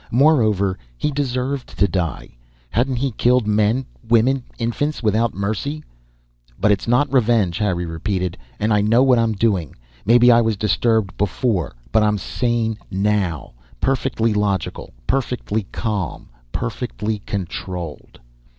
[0.09, 2.35] Moreover, he deserved to die.
[2.71, 5.83] Hadn't he killed men, women, infants, without mercy?
[6.59, 8.35] But it's not revenge, Harry repeated.
[8.59, 9.75] _And I know what I'm doing.
[10.03, 13.53] Maybe I was disturbed before, but I'm sane now.
[13.79, 14.91] Perfectly logical.
[15.05, 16.29] Perfectly calm.
[16.51, 18.19] Perfectly controlled.